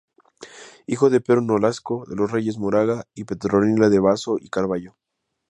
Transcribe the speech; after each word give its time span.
Hijo 0.87 1.11
de 1.11 1.21
Pedro 1.21 1.41
Nolasco 1.41 2.05
de 2.07 2.15
los 2.15 2.31
Reyes 2.31 2.57
Moraga 2.57 3.05
y 3.13 3.25
Petronila 3.25 3.87
de 3.89 3.99
Basso 3.99 4.37
y 4.39 4.49
Carvallo. 4.49 4.95